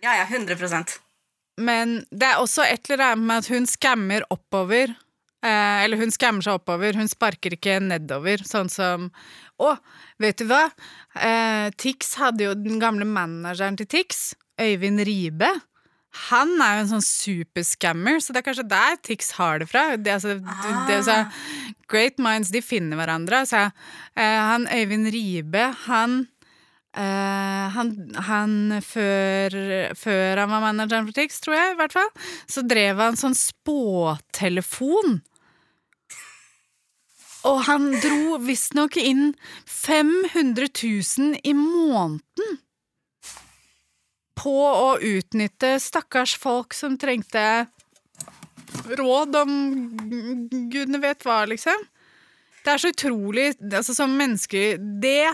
[0.00, 0.96] Ja, ja, 100%
[1.60, 4.94] Men det er også et eller annet med at hun scammer oppover.
[5.40, 9.08] Eh, eller hun skammer seg oppover, hun sparker ikke nedover, sånn som
[9.60, 9.70] Å,
[10.20, 10.66] vet du hva?
[11.16, 15.48] Eh, Tix hadde jo den gamle manageren til Tix, Øyvind Ribe.
[16.30, 19.84] Han er jo en sånn superscammer, så det er kanskje der Tix har det fra.
[19.96, 20.82] Det, altså, ah.
[20.88, 21.18] det, så,
[21.92, 23.44] great minds, de finner hverandre.
[23.44, 23.68] Altså,
[24.16, 26.22] eh, han Øyvind Ribe, han
[26.90, 27.90] Uh, han,
[28.26, 29.54] han før,
[29.94, 32.08] før, han var manageren for Tix, tror jeg, i hvert fall,
[32.50, 35.20] så drev han sånn spåtelefon
[37.48, 39.30] og han dro visstnok inn
[39.66, 42.58] 500 000 i måneden
[44.40, 47.44] på å utnytte stakkars folk som trengte
[48.96, 49.54] råd om
[50.72, 51.88] gudene vet hva, liksom.
[52.60, 55.30] Det er så utrolig altså Som mennesker Det,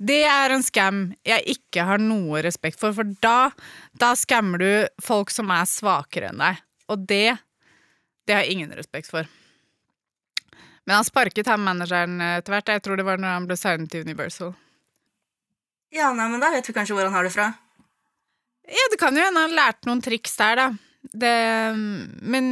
[0.00, 3.50] det er en scam jeg ikke har noe respekt for, for da,
[3.92, 6.64] da skammer du folk som er svakere enn deg.
[6.88, 7.36] Og det,
[8.24, 9.28] det har jeg ingen respekt for.
[10.90, 12.70] Men han sparket han manageren etter hvert.
[12.74, 14.48] Jeg tror det var når han ble signet til Universal.
[15.94, 17.44] Ja, nei, men da vet vi kanskje hvor han har det fra.
[18.66, 20.64] Ja, det kan jo hende han lærte noen triks der, da.
[21.14, 21.30] Det,
[22.26, 22.48] men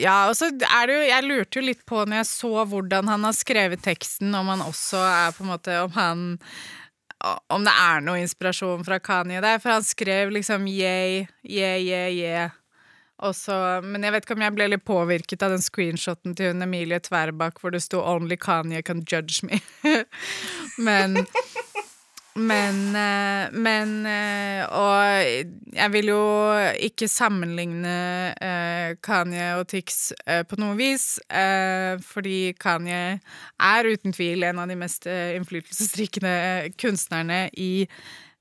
[0.00, 3.12] ja, og så er det jo Jeg lurte jo litt på når jeg så hvordan
[3.12, 6.24] han har skrevet teksten, om han også er på en måte Om han
[7.46, 12.08] Om det er noe inspirasjon fra Kanye der, for han skrev liksom yeah, yeah, yeah,
[12.08, 12.56] yeah.
[13.20, 13.54] Også,
[13.84, 17.00] men jeg vet ikke om jeg ble litt påvirket av den screenshoten til hun Emilie
[17.04, 19.60] Tverbakk hvor det sto 'Only Kanye can judge me'.
[20.86, 21.18] men
[22.38, 26.22] men, eh, men eh, Og jeg vil jo
[26.78, 27.94] ikke sammenligne
[28.38, 30.12] eh, Kanye og Tix
[30.48, 31.18] på noe vis,
[32.06, 33.18] fordi Kanye
[33.62, 37.86] er uten tvil en av de mest innflytelsesrikende kunstnerne i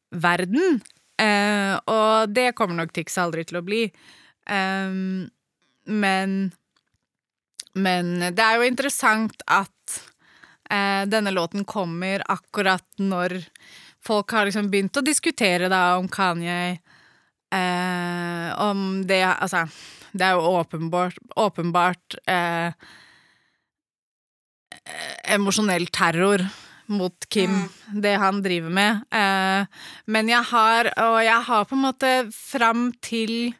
[0.10, 0.80] verden.
[1.20, 3.84] Og det kommer nok Tix aldri til å bli.
[4.50, 6.32] Men
[7.78, 10.00] Men det er jo interessant at
[11.10, 13.40] denne låten kommer akkurat når
[14.06, 16.80] folk har liksom begynt å diskutere da om Kanye
[17.54, 19.66] uh, Om det Altså,
[20.12, 22.72] det er jo åpenbart, åpenbart uh,
[25.30, 26.46] emosjonell terror
[26.90, 28.00] mot Kim, mm.
[28.02, 29.04] det han driver med.
[29.14, 33.52] Eh, men jeg har, og jeg har på en måte fram til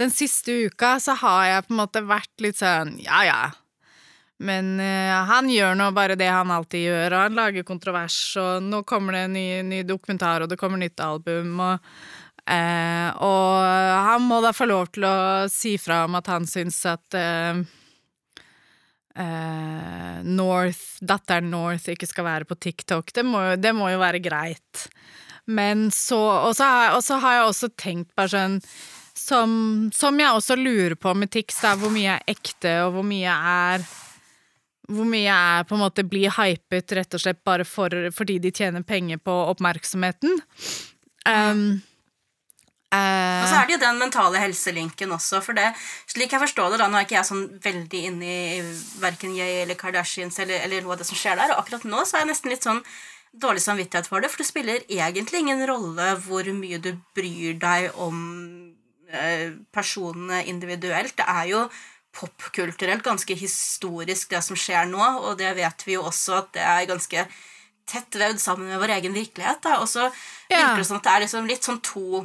[0.00, 3.42] den siste uka, så har jeg på en måte vært litt sånn ja ja,
[4.42, 8.66] men uh, han gjør nå bare det han alltid gjør, og han lager kontrovers, og
[8.66, 11.94] nå kommer det en ny, ny dokumentar, og det kommer nytt album, og,
[12.50, 13.54] uh, og
[14.10, 15.16] han må da få lov til å
[15.52, 17.62] si fra om at han syns at uh,
[19.14, 23.12] North, datteren North ikke skal være på TikTok.
[23.14, 24.88] Det må, det må jo være greit.
[25.46, 28.56] Men så Og så har jeg også tenkt bare sånn
[29.16, 33.06] som, som, jeg også lurer på med Tix, da, hvor mye er ekte, og hvor
[33.06, 33.86] mye er
[34.84, 38.52] hvor mye er på en måte blir hypet rett og slett bare for, fordi de
[38.52, 40.42] tjener penger på oppmerksomheten.
[41.24, 41.82] Um,
[42.94, 45.40] Uh, og så er det jo den mentale helselinken også.
[45.42, 45.72] For det,
[46.10, 48.60] slik jeg forstår det, da, nå er ikke jeg sånn veldig inne i
[49.02, 52.04] verken jeg eller Kardashians eller, eller, noe av det som skjer der, og akkurat nå
[52.04, 52.84] så er jeg nesten litt sånn
[53.34, 57.98] dårlig samvittighet for det, for det spiller egentlig ingen rolle hvor mye du bryr deg
[57.98, 58.20] om
[59.74, 61.16] personene individuelt.
[61.18, 61.64] Det er jo
[62.14, 66.62] popkulturelt ganske historisk, det som skjer nå, og det vet vi jo også at det
[66.62, 67.26] er ganske
[67.90, 69.66] tett vevd sammen med vår egen virkelighet.
[69.80, 70.08] Og så
[70.48, 72.24] virker det som at det er liksom litt sånn to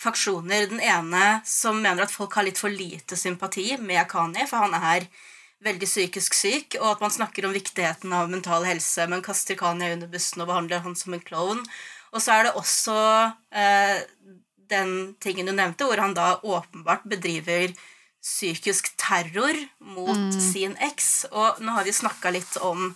[0.00, 0.68] faksjoner.
[0.70, 4.76] Den ene som mener at folk har litt for lite sympati med Kani, for han
[4.76, 5.06] er
[5.64, 9.92] veldig psykisk syk, og at man snakker om viktigheten av mental helse, men kaster Kani
[9.94, 11.60] under bussen og behandler han som en klovn.
[12.10, 12.96] Og så er det også
[13.54, 14.00] eh,
[14.70, 17.74] den tingen du nevnte, hvor han da åpenbart bedriver
[18.20, 20.40] psykisk terror mot mm.
[20.40, 21.26] sin eks.
[21.32, 22.90] Og nå har vi snakka litt om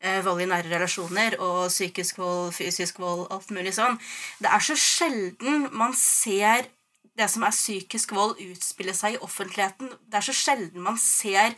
[0.00, 3.98] eh, vold i nære relasjoner og psykisk vold, fysisk vold, alt mulig sånn.
[4.42, 6.70] Det er så sjelden man ser
[7.18, 9.90] det som er psykisk vold, utspille seg i offentligheten.
[10.06, 11.56] Det er så sjelden man ser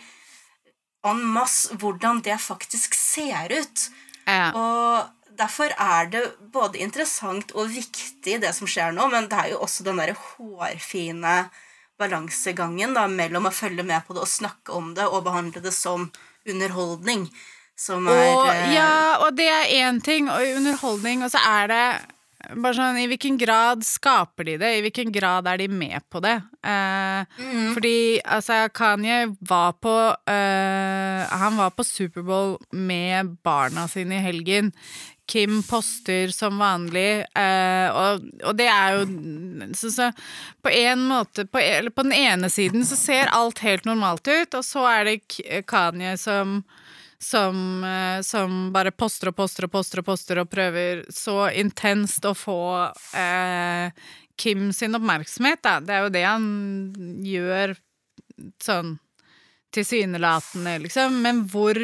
[1.04, 3.88] en masse hvordan det faktisk ser ut.
[4.24, 4.50] Ja.
[4.56, 6.22] Og derfor er det
[6.52, 10.16] både interessant og viktig, det som skjer nå, men det er jo også den derre
[10.18, 11.36] hårfine
[12.00, 15.74] balansegangen da, mellom å følge med på det og snakke om det og behandle det
[15.76, 16.08] som
[16.48, 17.26] underholdning.
[17.80, 21.68] Som er og, eh, Ja, og det er én ting, og underholdning, og så er
[21.72, 21.84] det
[22.56, 24.72] bare sånn, I hvilken grad skaper de det?
[24.76, 26.36] I hvilken grad er de med på det?
[26.66, 27.70] Eh, mm.
[27.76, 29.94] Fordi altså, Kanye var på
[30.30, 34.72] eh, Han var på Superbowl med barna sine i helgen.
[35.30, 39.04] Kim poster som vanlig, eh, og, og, det er jo
[39.78, 40.08] så, så,
[40.58, 41.62] på en måte på,
[41.94, 46.16] på, den ene siden så ser alt helt normalt ut, og så er det Kanye
[46.18, 46.64] som
[47.22, 52.24] som, eh, som, bare poster og poster og poster og poster og prøver så intenst
[52.24, 52.62] å få
[53.16, 53.92] eh,
[54.40, 55.78] Kim sin oppmerksomhet, da.
[55.84, 56.46] Det er jo det han
[57.28, 57.74] gjør
[58.64, 58.94] sånn
[59.76, 61.20] tilsynelatende, liksom.
[61.20, 61.76] Men hvor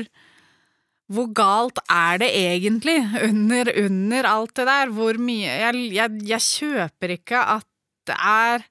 [1.07, 2.97] hvor galt er det egentlig
[3.29, 4.91] under, under alt det der?
[4.95, 7.69] Hvor mye jeg, jeg, jeg, kjøper ikke at
[8.11, 8.65] det er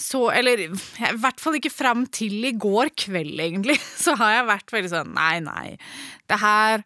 [0.00, 4.50] så Eller i hvert fall ikke fram til i går kveld, egentlig, så har jeg
[4.50, 5.66] vært veldig sånn Nei, nei.
[6.30, 6.84] Det her,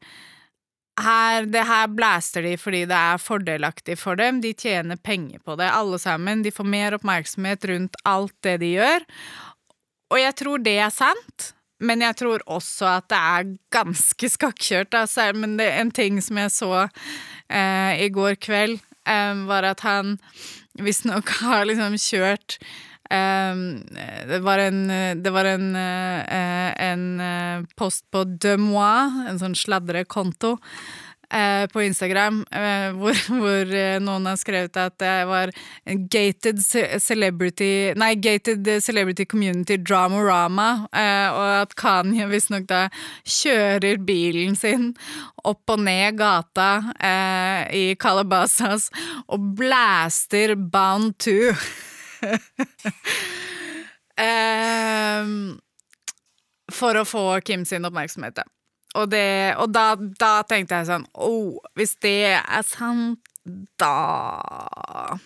[1.01, 4.43] her det her blaster de fordi det er fordelaktig for dem.
[4.45, 6.43] De tjener penger på det, alle sammen.
[6.45, 9.07] De får mer oppmerksomhet rundt alt det de gjør.
[10.13, 11.55] Og jeg tror det er sant.
[11.79, 14.95] men jeg tror også at det er ganske skakkjørt.
[14.99, 15.31] Altså.
[15.33, 20.19] Men det, en ting som jeg så eh, i går kveld, eh, var at han
[20.83, 22.59] visstnok har liksom kjørt
[23.09, 24.81] det var en,
[25.23, 27.05] det var en, uh, en
[27.77, 30.59] post på De Moi, en sånn sladrekonto,
[31.29, 32.39] på Instagram,
[32.97, 35.51] hvor, hvor noen har skrevet at det var
[36.09, 36.63] gated
[37.05, 42.87] celebrity Nei, gated celebrity community dramorama, og at Kanye visstnok da
[43.29, 44.95] kjører bilen sin
[45.45, 46.71] opp og ned gata
[47.77, 48.89] i Calabasas
[49.29, 51.37] og blaster Bound 2.
[54.19, 55.59] um,
[56.73, 58.43] for å få Kim sin oppmerksomhet.
[58.97, 63.21] Og, det, og da, da, tenkte jeg sånn oh, hvis det er sant,
[63.81, 65.19] da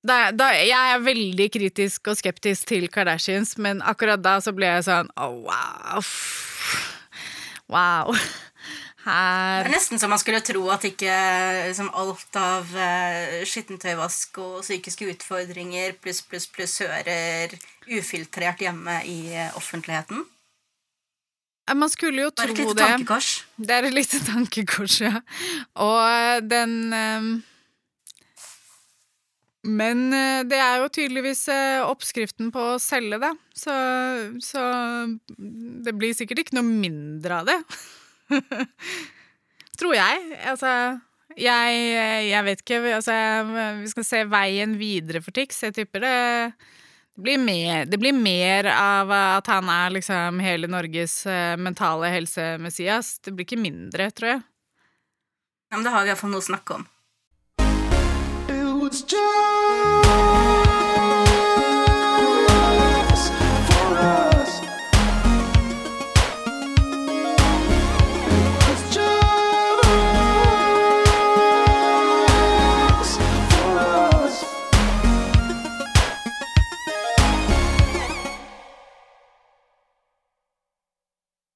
[0.00, 4.68] da, da, jeg er veldig kritisk og skeptisk til Kardashians, men akkurat da så ble
[4.68, 6.00] jeg sånn oh, wow.
[7.70, 8.16] Wow.
[9.00, 11.12] Her Det er nesten så man skulle tro at ikke
[11.70, 17.54] liksom, alt av uh, skittentøyvask og psykiske utfordringer pluss, pluss, pluss hører
[17.88, 20.26] ufiltrert hjemme i uh, offentligheten.
[21.70, 22.56] Man skulle jo tro det.
[22.56, 23.30] Det er et lite tankekors.
[23.56, 25.20] Det er et lite tankekors, ja.
[25.78, 27.28] Og eh, den um,
[29.62, 30.00] Men
[30.50, 31.44] det er jo tydeligvis
[31.86, 33.76] oppskriften på å selge det, så,
[34.42, 34.64] så
[35.84, 37.58] det blir sikkert ikke noe mindre av det.
[39.80, 40.26] Tror jeg.
[40.50, 40.72] Altså
[41.38, 41.80] jeg,
[42.30, 42.80] jeg, vet ikke.
[42.96, 43.14] Altså,
[43.80, 45.62] vi skal se veien videre for Tix.
[45.68, 46.18] Jeg tipper det
[47.20, 52.08] det blir, mer, det blir mer av at han er liksom hele Norges eh, mentale
[52.14, 53.18] helse-Messias.
[53.20, 54.40] Det blir ikke mindre, tror jeg.
[55.68, 56.88] Ja, men da har vi iallfall noe å snakke om.
[58.48, 59.59] It was just